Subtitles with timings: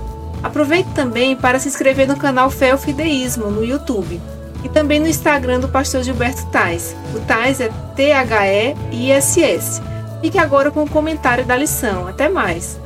[0.42, 4.20] Aproveite também para se inscrever no canal Feofideísmo no YouTube
[4.64, 6.96] e também no Instagram do pastor Gilberto Tais.
[7.14, 9.82] O Tais é T-H-E-I-S-S.
[10.22, 12.08] Fique agora com o comentário da lição.
[12.08, 12.80] Até mais!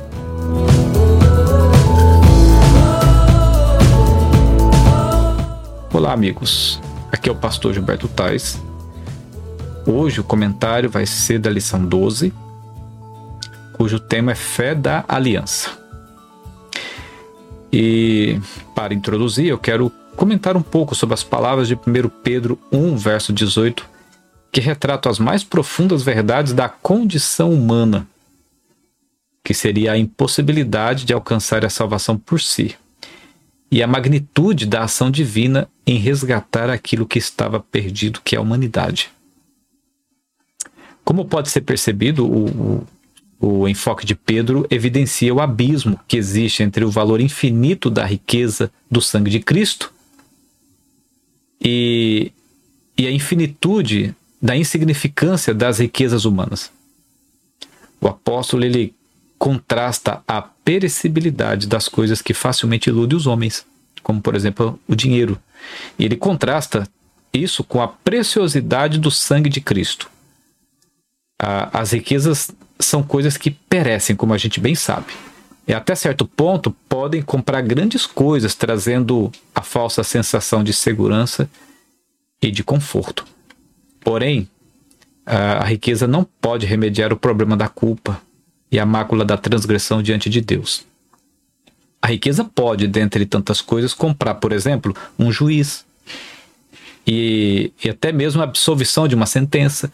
[5.96, 6.78] Olá, amigos.
[7.10, 8.62] Aqui é o pastor Gilberto Tais.
[9.86, 12.34] Hoje o comentário vai ser da lição 12,
[13.72, 15.70] cujo tema é Fé da Aliança.
[17.72, 18.38] E
[18.74, 21.78] para introduzir, eu quero comentar um pouco sobre as palavras de 1
[22.22, 23.88] Pedro 1, verso 18,
[24.52, 28.06] que retratam as mais profundas verdades da condição humana,
[29.42, 32.76] que seria a impossibilidade de alcançar a salvação por si
[33.70, 38.42] e a magnitude da ação divina em resgatar aquilo que estava perdido, que é a
[38.42, 39.10] humanidade.
[41.04, 42.86] Como pode ser percebido, o,
[43.40, 48.04] o, o, enfoque de Pedro evidencia o abismo que existe entre o valor infinito da
[48.04, 49.92] riqueza do sangue de Cristo
[51.60, 52.32] e,
[52.96, 56.70] e a infinitude da insignificância das riquezas humanas.
[58.00, 58.94] O apóstolo ele
[59.38, 63.66] contrasta a perecibilidade das coisas que facilmente iludem os homens,
[64.02, 65.38] como por exemplo o dinheiro.
[65.98, 66.88] Ele contrasta
[67.32, 70.10] isso com a preciosidade do sangue de Cristo.
[71.38, 75.12] as riquezas são coisas que perecem, como a gente bem sabe.
[75.68, 81.50] E até certo ponto podem comprar grandes coisas, trazendo a falsa sensação de segurança
[82.40, 83.26] e de conforto.
[84.00, 84.48] Porém,
[85.26, 88.20] a riqueza não pode remediar o problema da culpa,
[88.70, 90.84] e a mácula da transgressão diante de Deus.
[92.00, 95.84] A riqueza pode, dentre tantas coisas, comprar, por exemplo, um juiz
[97.06, 99.92] e, e até mesmo a absolvição de uma sentença,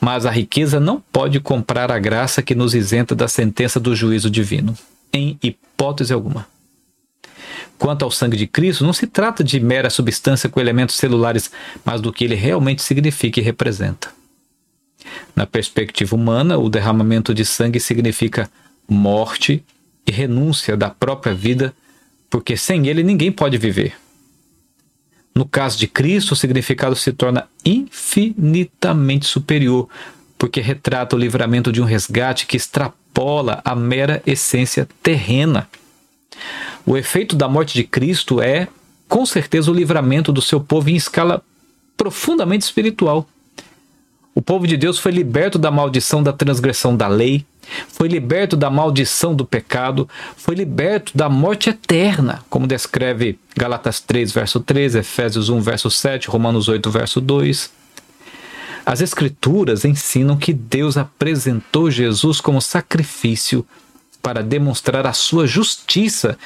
[0.00, 4.30] mas a riqueza não pode comprar a graça que nos isenta da sentença do juízo
[4.30, 4.76] divino,
[5.12, 6.46] em hipótese alguma.
[7.78, 11.50] Quanto ao sangue de Cristo, não se trata de mera substância com elementos celulares,
[11.84, 14.17] mas do que ele realmente significa e representa.
[15.34, 18.50] Na perspectiva humana, o derramamento de sangue significa
[18.88, 19.62] morte
[20.06, 21.74] e renúncia da própria vida,
[22.30, 23.94] porque sem ele ninguém pode viver.
[25.34, 29.88] No caso de Cristo, o significado se torna infinitamente superior,
[30.36, 35.68] porque retrata o livramento de um resgate que extrapola a mera essência terrena.
[36.84, 38.66] O efeito da morte de Cristo é,
[39.08, 41.42] com certeza, o livramento do seu povo em escala
[41.96, 43.28] profundamente espiritual.
[44.38, 47.44] O povo de Deus foi liberto da maldição da transgressão da lei,
[47.88, 54.30] foi liberto da maldição do pecado, foi liberto da morte eterna, como descreve Galatas 3,
[54.30, 57.68] verso 13, Efésios 1, verso 7, Romanos 8, verso 2.
[58.86, 63.66] As Escrituras ensinam que Deus apresentou Jesus como sacrifício
[64.22, 66.38] para demonstrar a sua justiça,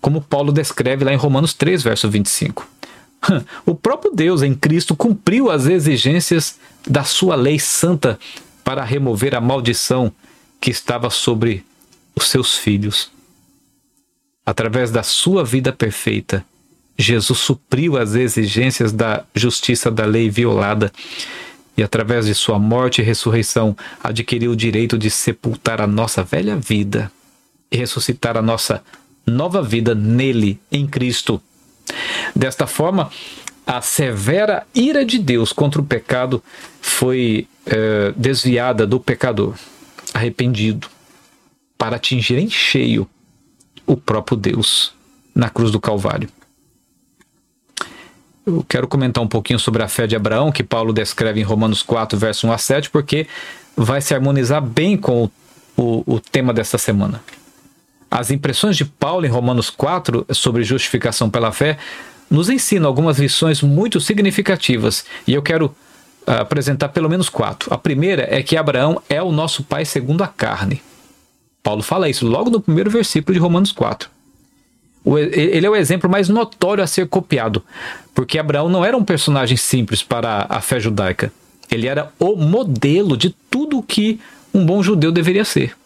[0.00, 2.73] como Paulo descreve lá em Romanos 3, verso 25.
[3.64, 8.18] O próprio Deus em Cristo cumpriu as exigências da sua lei santa
[8.62, 10.12] para remover a maldição
[10.60, 11.64] que estava sobre
[12.14, 13.10] os seus filhos.
[14.46, 16.44] Através da sua vida perfeita,
[16.96, 20.92] Jesus supriu as exigências da justiça da lei violada
[21.76, 26.56] e, através de sua morte e ressurreição, adquiriu o direito de sepultar a nossa velha
[26.56, 27.10] vida
[27.70, 28.82] e ressuscitar a nossa
[29.26, 31.42] nova vida nele, em Cristo.
[32.34, 33.10] Desta forma,
[33.66, 36.42] a severa ira de Deus contra o pecado
[36.80, 39.54] foi é, desviada do pecador,
[40.12, 40.88] arrependido,
[41.78, 43.08] para atingir em cheio
[43.86, 44.92] o próprio Deus
[45.34, 46.28] na cruz do Calvário.
[48.46, 51.82] Eu quero comentar um pouquinho sobre a fé de Abraão, que Paulo descreve em Romanos
[51.82, 53.26] 4, verso 1 a 7, porque
[53.74, 55.30] vai se harmonizar bem com o,
[55.76, 57.22] o, o tema dessa semana.
[58.10, 61.78] As impressões de Paulo em Romanos 4 sobre justificação pela fé
[62.34, 65.66] nos ensinam algumas lições muito significativas e eu quero
[66.26, 67.72] uh, apresentar pelo menos quatro.
[67.72, 70.82] A primeira é que Abraão é o nosso pai segundo a carne.
[71.62, 74.10] Paulo fala isso logo no primeiro versículo de Romanos 4.
[75.04, 77.62] O, ele é o exemplo mais notório a ser copiado,
[78.14, 81.32] porque Abraão não era um personagem simples para a fé judaica.
[81.70, 84.20] Ele era o modelo de tudo o que
[84.52, 85.76] um bom judeu deveria ser.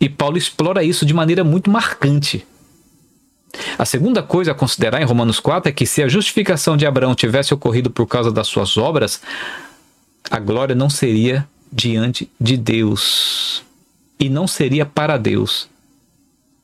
[0.00, 2.46] E Paulo explora isso de maneira muito marcante.
[3.78, 7.14] A segunda coisa a considerar em Romanos 4 é que se a justificação de Abraão
[7.14, 9.20] tivesse ocorrido por causa das suas obras,
[10.30, 13.62] a glória não seria diante de Deus.
[14.18, 15.68] E não seria para Deus,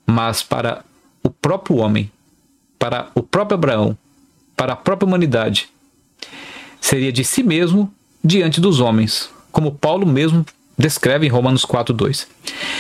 [0.06, 0.85] mas para
[1.23, 2.11] o próprio homem,
[2.79, 3.99] para o próprio Abraão,
[4.56, 5.69] para a própria humanidade.
[6.81, 7.93] Seria de si mesmo
[8.23, 10.46] diante dos homens, como Paulo mesmo
[10.79, 12.29] descreve em Romanos 4:2.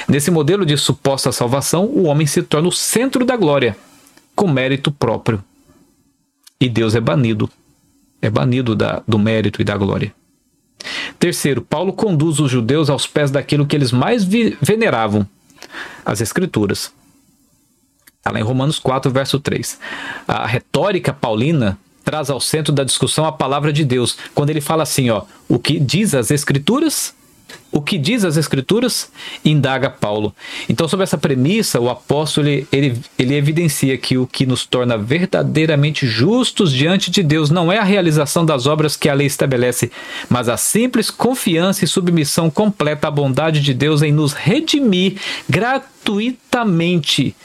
[0.08, 3.76] Nesse modelo de suposta salvação, o homem se torna o centro da glória,
[4.38, 5.42] com mérito próprio.
[6.60, 7.50] E Deus é banido,
[8.22, 10.14] é banido da, do mérito e da glória.
[11.18, 15.26] Terceiro, Paulo conduz os judeus aos pés daquilo que eles mais veneravam,
[16.06, 16.92] as Escrituras.
[18.18, 19.76] Está lá em Romanos 4, verso 3.
[20.28, 24.84] A retórica paulina traz ao centro da discussão a palavra de Deus, quando ele fala
[24.84, 27.12] assim, ó, o que diz as Escrituras
[27.70, 29.10] o que diz as Escrituras?
[29.44, 30.34] Indaga Paulo.
[30.68, 34.96] Então, sobre essa premissa, o apóstolo ele, ele, ele, evidencia que o que nos torna
[34.96, 39.92] verdadeiramente justos diante de Deus não é a realização das obras que a lei estabelece,
[40.30, 47.36] mas a simples confiança e submissão completa à bondade de Deus em nos redimir gratuitamente,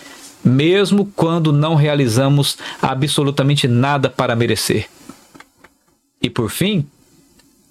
[0.43, 4.87] mesmo quando não realizamos absolutamente nada para merecer.
[6.21, 6.87] E por fim,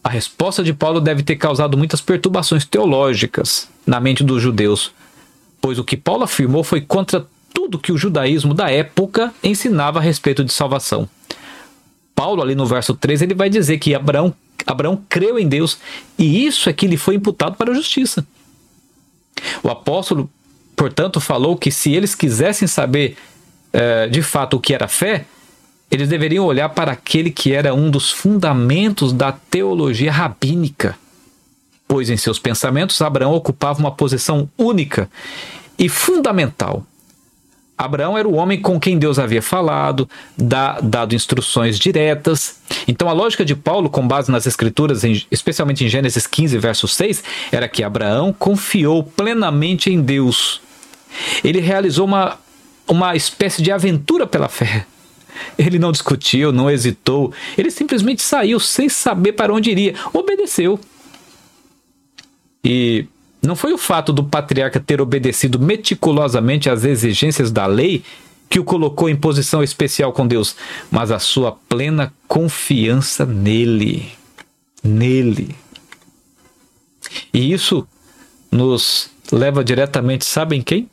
[0.04, 4.92] a resposta de Paulo deve ter causado muitas perturbações teológicas na mente dos judeus,
[5.60, 10.02] pois o que Paulo afirmou foi contra tudo que o judaísmo da época ensinava a
[10.02, 11.08] respeito de salvação.
[12.14, 14.34] Paulo, ali no verso 3, ele vai dizer que Abraão,
[14.66, 15.78] Abraão creu em Deus
[16.18, 18.26] e isso é que lhe foi imputado para a justiça.
[19.62, 20.28] O apóstolo,
[20.76, 23.16] portanto, falou que se eles quisessem saber
[23.72, 25.26] eh, de fato o que era fé,
[25.92, 30.96] eles deveriam olhar para aquele que era um dos fundamentos da teologia rabínica,
[31.86, 35.10] pois em seus pensamentos Abraão ocupava uma posição única
[35.78, 36.86] e fundamental.
[37.76, 40.08] Abraão era o homem com quem Deus havia falado,
[40.82, 42.60] dado instruções diretas.
[42.88, 47.22] Então, a lógica de Paulo, com base nas Escrituras, especialmente em Gênesis 15, verso 6,
[47.50, 50.62] era que Abraão confiou plenamente em Deus.
[51.44, 52.38] Ele realizou uma,
[52.88, 54.86] uma espécie de aventura pela fé.
[55.58, 60.78] Ele não discutiu, não hesitou, ele simplesmente saiu sem saber para onde iria, obedeceu.
[62.64, 63.06] E
[63.42, 68.04] não foi o fato do patriarca ter obedecido meticulosamente às exigências da lei
[68.48, 70.54] que o colocou em posição especial com Deus,
[70.90, 74.12] mas a sua plena confiança nele.
[74.84, 75.56] Nele.
[77.32, 77.86] E isso
[78.50, 80.88] nos leva diretamente, sabem quem?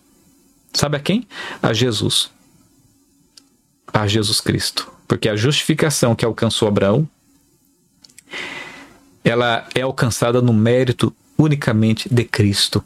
[0.73, 1.27] Sabe a quem?
[1.61, 2.31] A Jesus
[4.01, 4.91] a Jesus Cristo.
[5.07, 7.07] Porque a justificação que alcançou Abraão,
[9.23, 12.83] ela é alcançada no mérito unicamente de Cristo.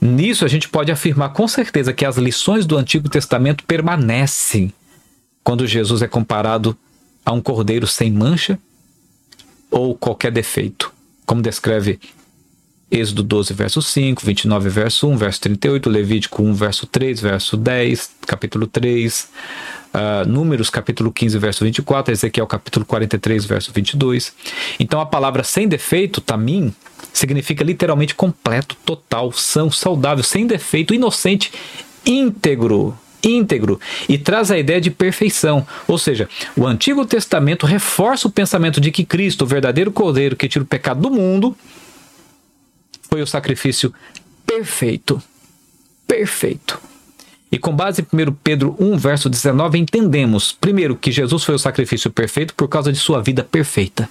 [0.00, 4.72] Nisso a gente pode afirmar com certeza que as lições do Antigo Testamento permanecem
[5.44, 6.76] quando Jesus é comparado
[7.24, 8.58] a um cordeiro sem mancha
[9.70, 10.92] ou qualquer defeito,
[11.26, 12.00] como descreve
[12.90, 18.10] Êxodo 12, verso 5, 29, verso 1, verso 38, Levítico 1, verso 3, verso 10,
[18.26, 19.28] capítulo 3,
[19.94, 24.32] uh, Números, capítulo 15, verso 24, Ezequiel, capítulo 43, verso 22.
[24.80, 26.74] Então a palavra sem defeito, tamim,
[27.12, 31.52] significa literalmente completo, total, são, saudável, sem defeito, inocente,
[32.04, 33.78] íntegro íntegro
[34.08, 35.66] e traz a ideia de perfeição.
[35.86, 40.48] Ou seja, o Antigo Testamento reforça o pensamento de que Cristo, o verdadeiro Cordeiro que
[40.48, 41.54] tira o pecado do mundo,
[43.10, 43.92] foi o sacrifício
[44.46, 45.20] perfeito.
[46.06, 46.80] Perfeito.
[47.52, 51.58] E com base em 1 Pedro 1, verso 19, entendemos, primeiro, que Jesus foi o
[51.58, 54.08] sacrifício perfeito por causa de sua vida perfeita.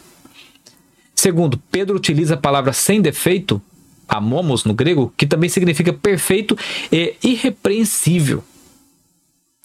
[1.16, 3.62] Segundo, Pedro utiliza a palavra sem defeito,
[4.08, 6.58] amomos no grego, que também significa perfeito
[6.92, 8.44] e irrepreensível.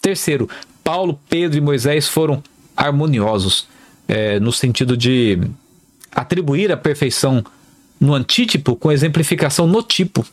[0.01, 0.49] Terceiro,
[0.83, 2.41] Paulo, Pedro e Moisés foram
[2.77, 3.67] harmoniosos,
[4.07, 5.39] é, no sentido de
[6.11, 7.43] atribuir a perfeição
[7.99, 10.25] no antítipo com exemplificação no tipo.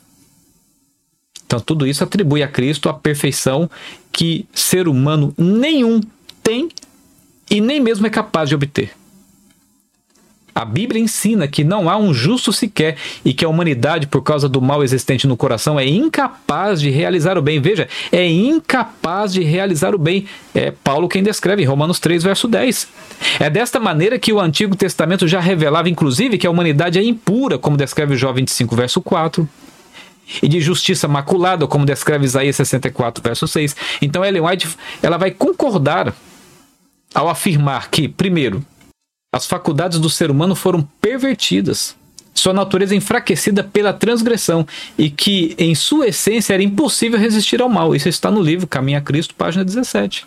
[1.44, 3.70] Então, tudo isso atribui a Cristo a perfeição
[4.10, 6.00] que ser humano nenhum
[6.42, 6.68] tem
[7.50, 8.92] e nem mesmo é capaz de obter.
[10.54, 14.48] A Bíblia ensina que não há um justo sequer e que a humanidade, por causa
[14.48, 17.60] do mal existente no coração, é incapaz de realizar o bem.
[17.60, 20.26] Veja, é incapaz de realizar o bem.
[20.54, 22.88] É Paulo quem descreve em Romanos 3, verso 10.
[23.40, 27.58] É desta maneira que o Antigo Testamento já revelava, inclusive, que a humanidade é impura,
[27.58, 29.48] como descreve Jó 25, verso 4
[30.42, 33.74] e de justiça maculada, como descreve Isaías 64, verso 6.
[34.00, 34.68] Então Ellen White
[35.02, 36.14] ela vai concordar
[37.14, 38.64] ao afirmar que, primeiro,
[39.32, 41.96] As faculdades do ser humano foram pervertidas,
[42.34, 44.66] sua natureza enfraquecida pela transgressão
[44.98, 47.94] e que, em sua essência, era impossível resistir ao mal.
[47.96, 50.26] Isso está no livro Caminho a Cristo, página 17.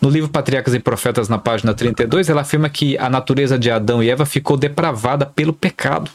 [0.00, 4.02] No livro Patriarcas e Profetas, na página 32, ela afirma que a natureza de Adão
[4.02, 6.10] e Eva ficou depravada pelo pecado.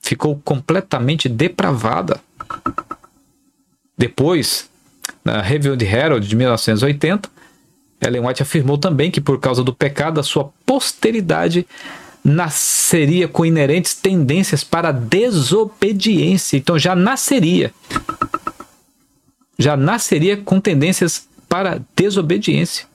[0.00, 2.20] Ficou completamente depravada.
[3.96, 4.70] Depois,
[5.24, 7.28] na Review de Herald de 1980,
[8.00, 11.66] Ellen White afirmou também que por causa do pecado, a sua posteridade
[12.24, 16.56] nasceria com inerentes tendências para desobediência.
[16.56, 17.72] Então já nasceria.
[19.58, 22.86] Já nasceria com tendências para desobediência.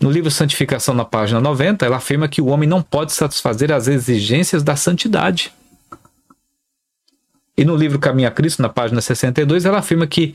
[0.00, 3.88] No livro Santificação, na página 90, ela afirma que o homem não pode satisfazer as
[3.88, 5.52] exigências da santidade.
[7.56, 10.34] E no livro Caminho a Cristo, na página 62, ela afirma que,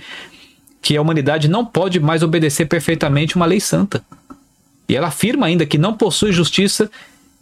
[0.81, 4.03] que a humanidade não pode mais obedecer perfeitamente uma lei santa.
[4.87, 6.89] E ela afirma ainda que não possui justiça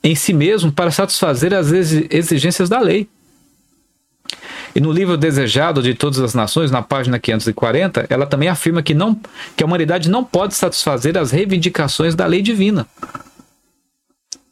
[0.03, 3.07] em si mesmo para satisfazer as exigências da lei.
[4.75, 8.93] E no livro Desejado de Todas as Nações, na página 540, ela também afirma que,
[8.93, 9.19] não,
[9.55, 12.85] que a humanidade não pode satisfazer as reivindicações da lei divina.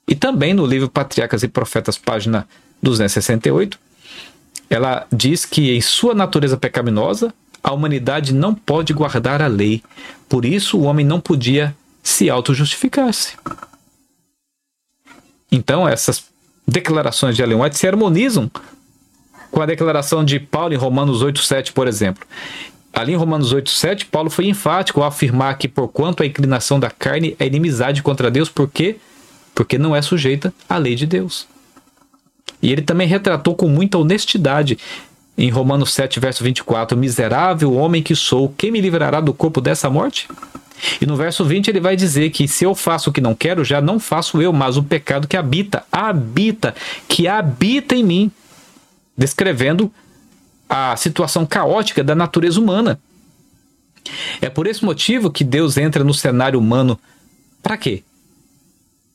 [0.07, 2.47] E também no livro Patriarcas e Profetas, página
[2.81, 3.77] 268,
[4.69, 7.33] ela diz que em sua natureza pecaminosa,
[7.65, 9.81] a humanidade não pode guardar a lei.
[10.29, 13.33] Por isso, o homem não podia se auto-justificar-se.
[15.51, 16.25] Então, essas
[16.67, 18.51] declarações de Ellen White se harmonizam
[19.49, 22.23] com a declaração de Paulo em Romanos 8,7, por exemplo.
[22.93, 27.35] Ali em Romanos 8,7, Paulo foi enfático ao afirmar que, porquanto a inclinação da carne
[27.39, 28.97] é inimizade contra Deus, por quê?
[29.55, 31.47] Porque não é sujeita à lei de Deus.
[32.61, 34.77] E ele também retratou com muita honestidade
[35.37, 39.89] em Romanos 7, verso 24: Miserável homem que sou, quem me livrará do corpo dessa
[39.89, 40.27] morte?
[40.99, 43.63] E no verso 20 ele vai dizer que se eu faço o que não quero,
[43.63, 46.75] já não faço eu, mas o pecado que habita, habita,
[47.07, 48.31] que habita em mim.
[49.17, 49.91] Descrevendo
[50.69, 52.99] a situação caótica da natureza humana.
[54.41, 56.99] É por esse motivo que Deus entra no cenário humano.
[57.63, 58.03] Para quê?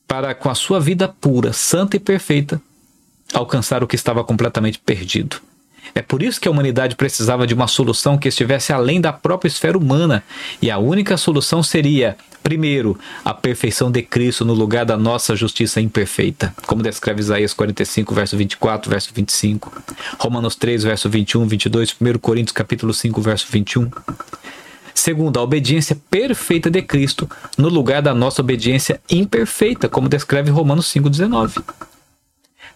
[0.08, 2.60] Para, com a sua vida pura, santa e perfeita,
[3.32, 5.40] alcançar o que estava completamente perdido.
[5.94, 9.48] É por isso que a humanidade precisava de uma solução que estivesse além da própria
[9.48, 10.22] esfera humana,
[10.60, 15.80] e a única solução seria, primeiro, a perfeição de Cristo no lugar da nossa justiça
[15.80, 19.82] imperfeita, como descreve Isaías 45, verso 24, verso 25,
[20.18, 23.90] Romanos 3, verso 21, 22, 1 Coríntios capítulo 5, verso 21.
[24.94, 30.86] Segundo, a obediência perfeita de Cristo no lugar da nossa obediência imperfeita, como descreve Romanos
[30.92, 31.62] 5,19.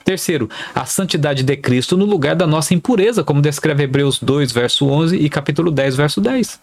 [0.05, 4.87] Terceiro, a santidade de Cristo no lugar da nossa impureza, como descreve Hebreus 2, verso
[4.87, 6.61] 11 e capítulo 10, verso 10.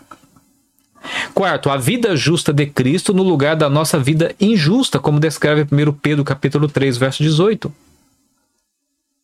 [1.34, 5.94] Quarto, a vida justa de Cristo no lugar da nossa vida injusta, como descreve 1
[5.94, 7.74] Pedro capítulo 3, verso 18.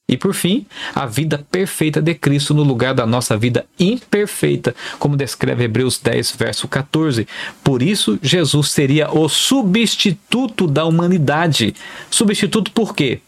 [0.10, 5.18] E por fim, a vida perfeita de Cristo no lugar da nossa vida imperfeita, como
[5.18, 7.28] descreve Hebreus 10, verso 14.
[7.62, 11.76] Por isso, Jesus seria o substituto da humanidade.
[12.10, 13.20] Substituto por quê?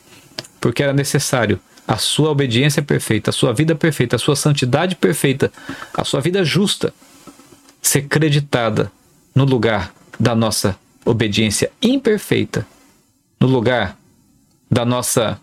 [0.59, 5.51] Porque era necessário a sua obediência perfeita, a sua vida perfeita, a sua santidade perfeita,
[5.93, 6.93] a sua vida justa
[7.81, 8.91] ser creditada
[9.33, 12.67] no lugar da nossa obediência imperfeita,
[13.39, 13.97] no lugar
[14.69, 15.39] da nossa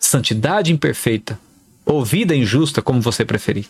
[0.00, 1.38] santidade imperfeita,
[1.84, 3.66] ou vida injusta, como você preferir.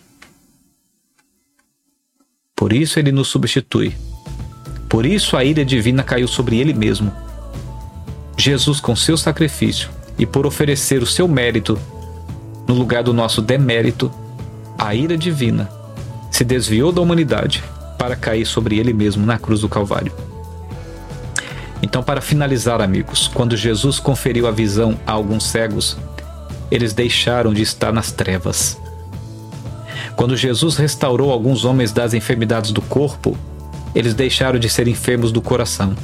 [2.55, 3.93] Por isso ele nos substitui.
[4.88, 7.12] Por isso a ira divina caiu sobre ele mesmo.
[8.38, 11.78] Jesus, com seu sacrifício, e por oferecer o seu mérito
[12.66, 14.11] no lugar do nosso demérito,
[14.78, 15.68] a ira divina
[16.30, 17.62] se desviou da humanidade
[17.99, 20.12] para cair sobre ele mesmo na cruz do Calvário.
[21.83, 25.97] Então, para finalizar, amigos, quando Jesus conferiu a visão a alguns cegos,
[26.71, 28.78] eles deixaram de estar nas trevas.
[30.16, 33.37] Quando Jesus restaurou alguns homens das enfermidades do corpo,
[33.94, 35.94] eles deixaram de ser enfermos do coração.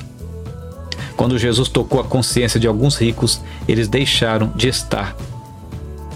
[1.21, 5.15] Quando Jesus tocou a consciência de alguns ricos, eles deixaram de estar,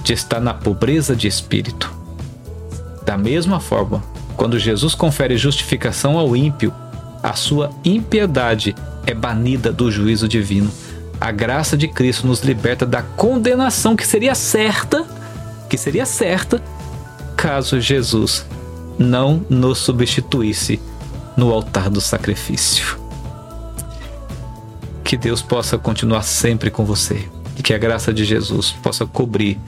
[0.02, 1.92] de estar na pobreza de espírito.
[3.04, 4.02] Da mesma forma,
[4.34, 6.72] quando Jesus confere justificação ao ímpio,
[7.22, 8.74] a sua impiedade
[9.06, 10.70] é banida do juízo divino.
[11.20, 15.04] A graça de Cristo nos liberta da condenação que seria certa,
[15.68, 16.62] que seria certa,
[17.36, 18.46] caso Jesus
[18.98, 20.80] não nos substituísse
[21.36, 23.03] no altar do sacrifício.
[25.04, 29.58] Que Deus possa continuar sempre com você e que a graça de Jesus possa cobrir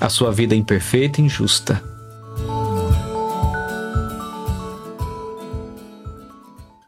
[0.00, 1.82] a sua vida imperfeita e injusta